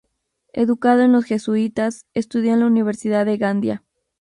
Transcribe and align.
Educado 0.53 1.03
en 1.03 1.11
los 1.11 1.25
jesuitas, 1.25 2.07
estudió 2.15 2.53
en 2.53 2.61
la 2.61 2.65
universidad 2.65 3.23
de 3.23 3.37
Gandía. 3.37 3.83